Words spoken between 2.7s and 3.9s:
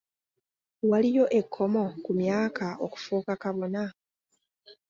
okufuuka kabona?